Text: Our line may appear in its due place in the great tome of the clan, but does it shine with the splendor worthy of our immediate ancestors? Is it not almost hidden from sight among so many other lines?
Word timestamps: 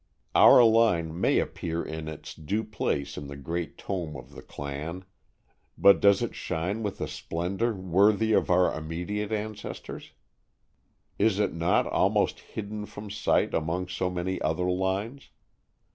Our 0.33 0.63
line 0.63 1.21
may 1.21 1.37
appear 1.37 1.83
in 1.85 2.07
its 2.07 2.33
due 2.33 2.63
place 2.63 3.19
in 3.19 3.27
the 3.27 3.35
great 3.35 3.77
tome 3.77 4.15
of 4.17 4.31
the 4.33 4.41
clan, 4.41 5.05
but 5.77 5.99
does 6.01 6.23
it 6.23 6.33
shine 6.33 6.81
with 6.81 6.97
the 6.97 7.07
splendor 7.07 7.71
worthy 7.75 8.33
of 8.33 8.49
our 8.49 8.75
immediate 8.75 9.31
ancestors? 9.31 10.13
Is 11.19 11.37
it 11.37 11.53
not 11.53 11.85
almost 11.85 12.39
hidden 12.39 12.87
from 12.87 13.11
sight 13.11 13.53
among 13.53 13.89
so 13.89 14.09
many 14.09 14.41
other 14.41 14.67
lines? 14.71 15.29